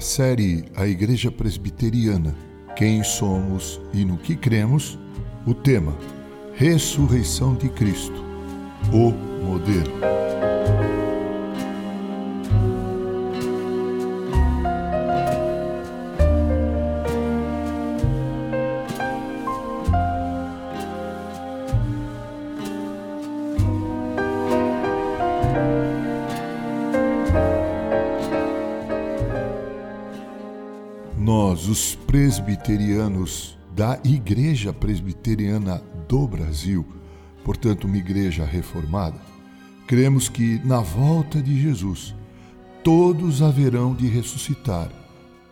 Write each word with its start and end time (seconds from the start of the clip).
série 0.00 0.64
A 0.74 0.86
Igreja 0.86 1.30
Presbiteriana, 1.30 2.34
Quem 2.74 3.02
Somos 3.04 3.80
e 3.92 4.04
no 4.04 4.16
que 4.16 4.34
Cremos, 4.34 4.98
o 5.46 5.54
tema 5.54 5.96
Ressurreição 6.54 7.54
de 7.54 7.68
Cristo, 7.68 8.24
o 8.92 9.10
Modelo. 9.44 10.43
Nós, 31.54 31.68
os 31.68 31.94
presbiterianos 31.94 33.56
da 33.76 34.00
Igreja 34.02 34.72
Presbiteriana 34.72 35.80
do 36.08 36.26
Brasil, 36.26 36.84
portanto, 37.44 37.84
uma 37.84 37.96
igreja 37.96 38.44
reformada, 38.44 39.20
cremos 39.86 40.28
que 40.28 40.60
na 40.64 40.80
volta 40.80 41.40
de 41.40 41.62
Jesus 41.62 42.12
todos 42.82 43.40
haverão 43.40 43.94
de 43.94 44.08
ressuscitar, 44.08 44.90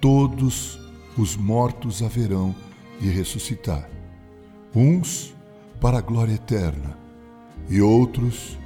todos 0.00 0.80
os 1.18 1.36
mortos 1.36 2.02
haverão 2.02 2.54
de 2.98 3.10
ressuscitar. 3.10 3.86
Uns 4.74 5.34
para 5.82 5.98
a 5.98 6.00
glória 6.00 6.32
eterna 6.32 6.96
e 7.68 7.82
outros 7.82 8.58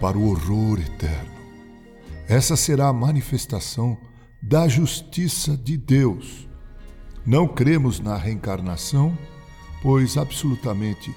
para 0.00 0.16
o 0.16 0.30
horror 0.30 0.80
eterno. 0.80 1.34
Essa 2.26 2.56
será 2.56 2.88
a 2.88 2.92
manifestação 2.92 3.98
da 4.42 4.66
justiça 4.66 5.58
de 5.58 5.76
Deus. 5.76 6.48
Não 7.26 7.46
cremos 7.46 8.00
na 8.00 8.16
reencarnação, 8.16 9.16
pois 9.82 10.16
absolutamente 10.16 11.14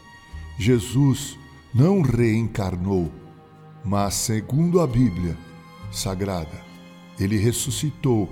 Jesus 0.58 1.38
não 1.74 2.02
reencarnou, 2.02 3.12
mas, 3.84 4.14
segundo 4.14 4.82
a 4.82 4.88
Bíblia 4.88 5.38
Sagrada, 5.92 6.62
ele 7.20 7.38
ressuscitou. 7.38 8.30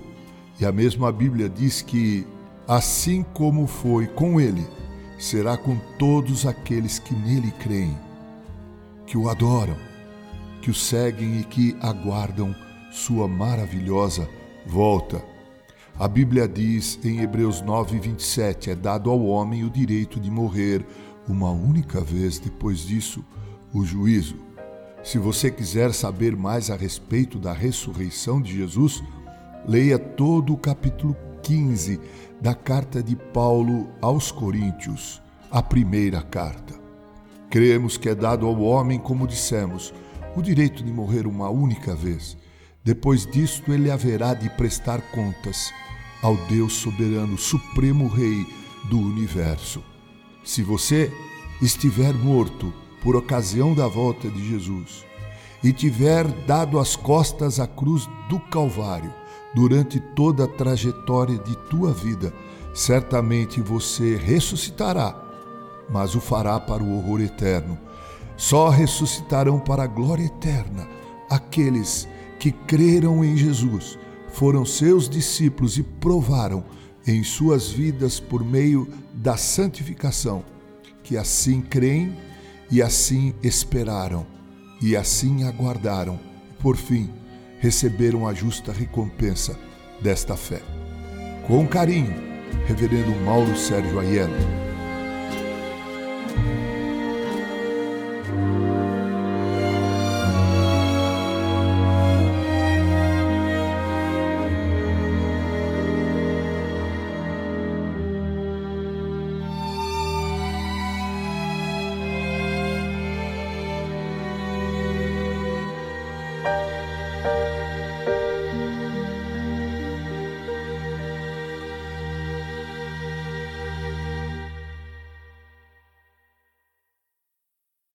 E 0.60 0.66
a 0.66 0.72
mesma 0.72 1.12
Bíblia 1.12 1.50
diz 1.50 1.82
que, 1.82 2.28
assim 2.68 3.24
como 3.34 3.66
foi 3.66 4.06
com 4.06 4.40
ele, 4.40 4.68
será 5.18 5.58
com 5.58 5.78
todos 5.98 6.46
aqueles 6.46 7.00
que 7.00 7.16
nele 7.16 7.52
creem, 7.60 7.98
que 9.08 9.18
o 9.18 9.30
adoram, 9.30 9.78
que 10.62 10.70
o 10.70 10.74
seguem 10.74 11.40
e 11.40 11.44
que 11.44 11.76
aguardam 11.82 12.56
sua 12.92 13.28
maravilhosa 13.28 14.30
volta. 14.66 15.31
A 16.00 16.08
Bíblia 16.08 16.48
diz 16.48 16.98
em 17.04 17.20
Hebreus 17.20 17.62
9, 17.62 18.00
27: 18.00 18.72
é 18.72 18.76
dado 18.76 19.10
ao 19.10 19.24
homem 19.26 19.64
o 19.64 19.70
direito 19.70 20.20
de 20.20 20.32
morrer 20.32 20.86
uma 21.28 21.52
única 21.52 22.02
vez, 22.02 22.40
depois 22.40 22.80
disso, 22.80 23.24
o 23.74 23.84
juízo. 23.84 24.36
Se 25.04 25.20
você 25.20 25.52
quiser 25.52 25.94
saber 25.94 26.36
mais 26.36 26.72
a 26.72 26.76
respeito 26.76 27.38
da 27.38 27.54
ressurreição 27.54 28.42
de 28.42 28.56
Jesus, 28.58 29.04
leia 29.68 30.00
todo 30.00 30.54
o 30.54 30.58
capítulo 30.58 31.16
15 31.44 32.00
da 32.40 32.56
carta 32.56 33.04
de 33.04 33.16
Paulo 33.16 33.88
aos 34.02 34.32
Coríntios, 34.32 35.22
a 35.52 35.62
primeira 35.62 36.22
carta. 36.22 36.74
Cremos 37.50 37.98
que 37.98 38.10
é 38.10 38.16
dado 38.16 38.48
ao 38.48 38.60
homem, 38.62 38.98
como 38.98 39.28
dissemos, 39.28 39.94
o 40.36 40.42
direito 40.42 40.84
de 40.84 40.92
morrer 40.92 41.28
uma 41.28 41.50
única 41.50 41.94
vez. 41.94 42.38
Depois 42.84 43.26
disto, 43.26 43.72
ele 43.72 43.92
haverá 43.92 44.34
de 44.34 44.50
prestar 44.52 45.02
contas 45.12 45.72
ao 46.22 46.36
Deus 46.36 46.74
soberano, 46.74 47.38
supremo 47.38 48.08
Rei 48.08 48.46
do 48.86 49.00
universo. 49.00 49.84
Se 50.44 50.64
você 50.64 51.12
estiver 51.62 52.14
morto 52.14 52.74
por 53.02 53.16
ocasião 53.16 53.74
da 53.74 53.88
volta 53.88 54.30
de 54.30 54.48
Jesus 54.48 55.06
e 55.64 55.72
tiver 55.72 56.28
dado 56.46 56.80
as 56.80 56.96
costas 56.96 57.60
à 57.60 57.68
cruz 57.68 58.08
do 58.30 58.40
Calvário 58.40 59.14
durante 59.54 60.00
toda 60.00 60.46
a 60.46 60.48
trajetória 60.48 61.38
de 61.38 61.56
tua 61.70 61.92
vida, 61.92 62.34
certamente 62.74 63.62
você 63.62 64.16
ressuscitará, 64.16 65.16
mas 65.90 66.16
o 66.16 66.22
fará 66.22 66.60
para 66.60 66.84
o 66.84 66.98
horror 66.98 67.22
eterno. 67.22 67.78
Só 68.38 68.70
ressuscitarão 68.70 69.60
para 69.60 69.84
a 69.84 69.88
glória 69.88 70.26
eterna 70.26 70.88
aqueles 71.30 72.08
que 72.40 72.52
creram 72.52 73.24
em 73.24 73.38
Jesus, 73.38 74.00
foram 74.32 74.66
seus 74.66 75.10
discípulos 75.10 75.78
e 75.78 75.84
provaram 75.84 76.64
em 77.06 77.24
suas 77.24 77.70
vidas 77.70 78.20
por 78.20 78.44
meio 78.44 78.88
da 79.14 79.38
santificação, 79.38 80.44
que 81.04 81.18
assim 81.18 81.62
creem 81.62 82.16
e 82.70 82.82
assim 82.82 83.34
esperaram 83.44 84.26
e 84.82 84.96
assim 84.96 85.44
aguardaram, 85.44 86.20
por 86.60 86.78
fim 86.78 87.10
receberam 87.60 88.28
a 88.28 88.34
justa 88.34 88.72
recompensa 88.72 89.58
desta 90.02 90.36
fé. 90.36 90.62
Com 91.46 91.68
carinho, 91.68 92.32
Reverendo 92.66 93.12
Mauro 93.24 93.56
Sérgio 93.56 94.00
Aiello 94.00 94.71